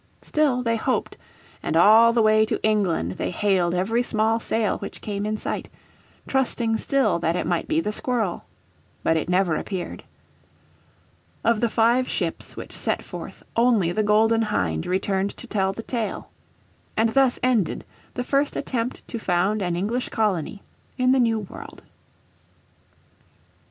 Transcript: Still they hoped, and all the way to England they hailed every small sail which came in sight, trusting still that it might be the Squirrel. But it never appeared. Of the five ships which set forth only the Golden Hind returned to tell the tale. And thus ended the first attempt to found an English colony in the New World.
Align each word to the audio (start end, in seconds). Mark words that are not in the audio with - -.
Still 0.23 0.63
they 0.63 0.77
hoped, 0.77 1.15
and 1.61 1.77
all 1.77 2.11
the 2.11 2.23
way 2.23 2.43
to 2.47 2.59
England 2.63 3.11
they 3.19 3.29
hailed 3.29 3.75
every 3.75 4.01
small 4.01 4.39
sail 4.39 4.79
which 4.79 4.99
came 4.99 5.27
in 5.27 5.37
sight, 5.37 5.69
trusting 6.25 6.77
still 6.79 7.19
that 7.19 7.35
it 7.35 7.45
might 7.45 7.67
be 7.67 7.79
the 7.79 7.91
Squirrel. 7.91 8.43
But 9.03 9.15
it 9.15 9.29
never 9.29 9.55
appeared. 9.55 10.03
Of 11.43 11.59
the 11.59 11.69
five 11.69 12.09
ships 12.09 12.57
which 12.57 12.73
set 12.75 13.05
forth 13.05 13.43
only 13.55 13.91
the 13.91 14.01
Golden 14.01 14.41
Hind 14.41 14.87
returned 14.87 15.37
to 15.37 15.45
tell 15.45 15.71
the 15.71 15.83
tale. 15.83 16.31
And 16.97 17.09
thus 17.09 17.39
ended 17.43 17.85
the 18.15 18.23
first 18.23 18.55
attempt 18.55 19.07
to 19.07 19.19
found 19.19 19.61
an 19.61 19.75
English 19.75 20.09
colony 20.09 20.63
in 20.97 21.11
the 21.11 21.19
New 21.19 21.37
World. 21.41 21.83